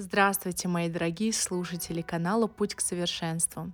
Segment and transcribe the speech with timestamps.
[0.00, 3.72] Здравствуйте, мои дорогие слушатели канала «Путь к совершенству».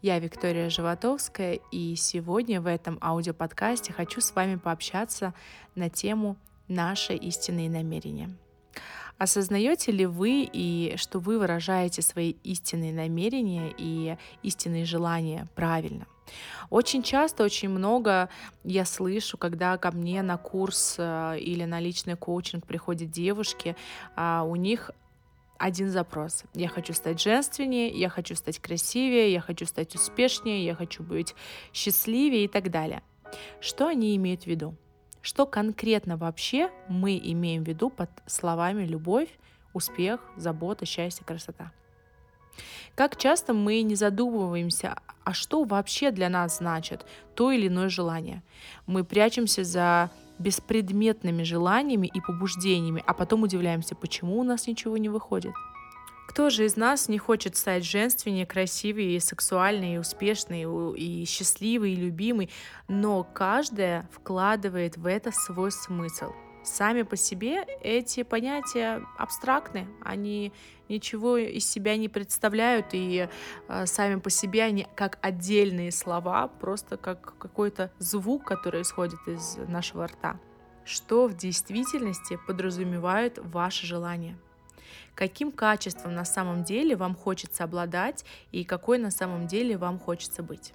[0.00, 5.34] Я Виктория Животовская, и сегодня в этом аудиоподкасте хочу с вами пообщаться
[5.76, 6.36] на тему
[6.66, 8.36] «Наши истинные намерения».
[9.18, 16.08] Осознаете ли вы и что вы выражаете свои истинные намерения и истинные желания правильно?
[16.70, 18.28] Очень часто, очень много
[18.64, 23.76] я слышу, когда ко мне на курс э, или на личный коучинг приходят девушки,
[24.16, 24.90] а, у них
[25.62, 26.42] один запрос.
[26.54, 31.36] Я хочу стать женственнее, я хочу стать красивее, я хочу стать успешнее, я хочу быть
[31.72, 33.00] счастливее и так далее.
[33.60, 34.74] Что они имеют в виду?
[35.20, 39.28] Что конкретно вообще мы имеем в виду под словами любовь,
[39.72, 41.70] успех, забота, счастье, красота?
[42.96, 47.06] Как часто мы не задумываемся, а что вообще для нас значит
[47.36, 48.42] то или иное желание?
[48.86, 50.10] Мы прячемся за
[50.42, 55.52] беспредметными желаниями и побуждениями, а потом удивляемся, почему у нас ничего не выходит.
[56.28, 60.64] Кто же из нас не хочет стать женственнее, красивее, сексуальной, успешной,
[60.96, 62.48] и счастливой, и любимой,
[62.88, 66.32] но каждая вкладывает в это свой смысл.
[66.64, 70.52] Сами по себе эти понятия абстрактны, они
[70.88, 73.28] ничего из себя не представляют, и
[73.68, 79.56] э, сами по себе они как отдельные слова, просто как какой-то звук, который исходит из
[79.66, 80.38] нашего рта.
[80.84, 84.36] Что в действительности подразумевают ваши желания?
[85.14, 90.42] Каким качеством на самом деле вам хочется обладать и какой на самом деле вам хочется
[90.42, 90.72] быть?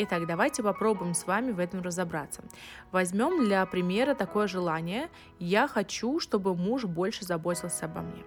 [0.00, 2.44] Итак, давайте попробуем с вами в этом разобраться.
[2.92, 5.08] Возьмем для примера такое желание.
[5.40, 8.22] Я хочу, чтобы муж больше заботился обо мне.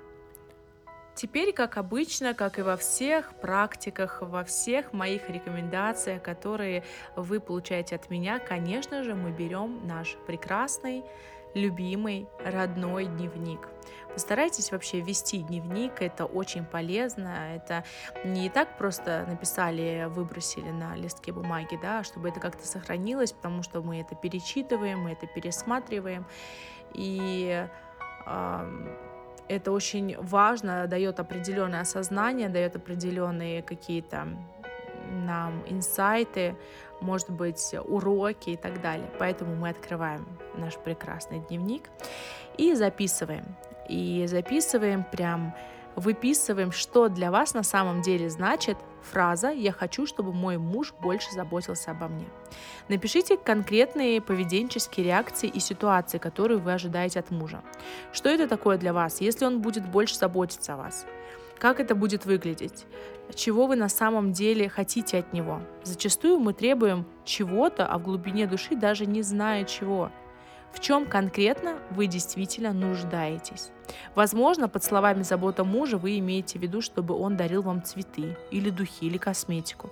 [1.15, 6.83] Теперь, как обычно, как и во всех практиках, во всех моих рекомендациях, которые
[7.15, 11.05] вы получаете от меня, конечно же, мы берем наш прекрасный,
[11.53, 13.67] любимый, родной дневник.
[14.13, 17.85] Постарайтесь вообще вести дневник, это очень полезно, это
[18.25, 23.63] не так просто написали, выбросили на листке бумаги, да, а чтобы это как-то сохранилось, потому
[23.63, 26.25] что мы это перечитываем, мы это пересматриваем,
[26.93, 27.67] и
[28.25, 28.87] э,
[29.47, 34.27] это очень важно, дает определенное осознание, дает определенные какие-то
[35.11, 36.55] нам инсайты,
[37.01, 39.09] может быть, уроки и так далее.
[39.19, 41.89] Поэтому мы открываем наш прекрасный дневник
[42.57, 43.55] и записываем.
[43.89, 45.53] И записываем прям
[45.95, 51.31] выписываем, что для вас на самом деле значит фраза «Я хочу, чтобы мой муж больше
[51.31, 52.27] заботился обо мне».
[52.87, 57.61] Напишите конкретные поведенческие реакции и ситуации, которые вы ожидаете от мужа.
[58.13, 61.05] Что это такое для вас, если он будет больше заботиться о вас?
[61.61, 62.87] Как это будет выглядеть?
[63.35, 65.61] Чего вы на самом деле хотите от него?
[65.83, 70.11] Зачастую мы требуем чего-то, а в глубине души даже не зная чего–
[70.73, 73.71] в чем конкретно вы действительно нуждаетесь.
[74.15, 78.69] Возможно, под словами «забота мужа» вы имеете в виду, чтобы он дарил вам цветы, или
[78.69, 79.89] духи, или косметику,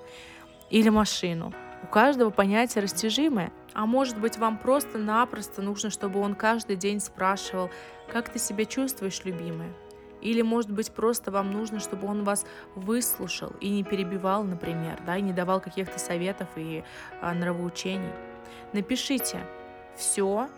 [0.70, 1.54] или машину.
[1.84, 3.52] У каждого понятие растяжимое.
[3.74, 7.70] А может быть, вам просто-напросто нужно, чтобы он каждый день спрашивал,
[8.12, 9.74] как ты себя чувствуешь, любимая?
[10.22, 15.18] Или, может быть, просто вам нужно, чтобы он вас выслушал и не перебивал, например, да,
[15.18, 16.84] и не давал каких-то советов и
[17.22, 18.12] а, нравоучений.
[18.74, 19.40] Напишите
[19.96, 20.50] все,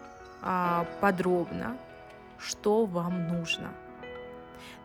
[0.42, 1.78] а, подробно,
[2.40, 3.72] что вам нужно.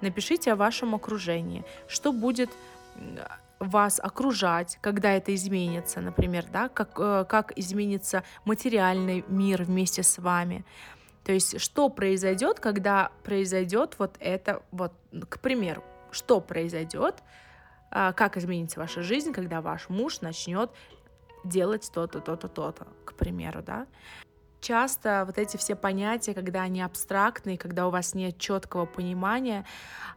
[0.01, 2.51] Напишите о вашем окружении, что будет
[3.59, 10.19] вас окружать, когда это изменится, например, да, как, э, как изменится материальный мир вместе с
[10.19, 10.65] вами.
[11.27, 14.93] То есть, что произойдет, когда произойдет вот это, вот,
[15.29, 15.83] к примеру,
[16.13, 17.17] что произойдет,
[17.91, 20.71] а, как изменится ваша жизнь, когда ваш муж начнет
[21.43, 23.89] делать то-то, то-то, то-то, к примеру, да
[24.61, 29.65] часто вот эти все понятия, когда они абстрактные, когда у вас нет четкого понимания,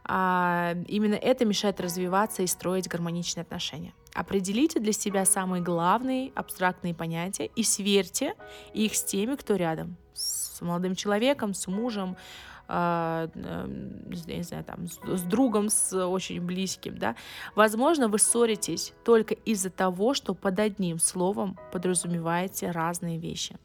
[0.04, 3.94] а, именно это мешает развиваться и строить гармоничные отношения.
[4.12, 8.34] Определите для себя самые главные абстрактные понятия и сверьте
[8.74, 12.16] их с теми, кто рядом, с молодым человеком, с мужем,
[12.68, 17.16] а, не знаю, там, с другом, с очень близким, да,
[17.56, 23.56] возможно, вы ссоритесь только из-за того, что под одним словом подразумеваете разные вещи.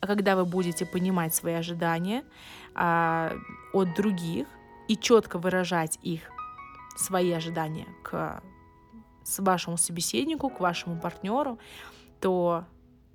[0.00, 2.22] А когда вы будете понимать свои ожидания
[2.74, 3.32] а,
[3.72, 4.46] от других
[4.88, 6.20] и четко выражать их,
[6.96, 8.42] свои ожидания к
[9.24, 11.58] с вашему собеседнику, к вашему партнеру,
[12.20, 12.64] то,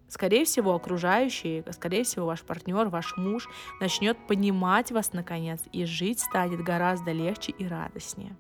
[0.10, 3.48] скорее всего, окружающие, скорее всего, ваш партнер, ваш муж
[3.80, 8.36] начнет понимать вас наконец, и жить станет гораздо легче и радостнее.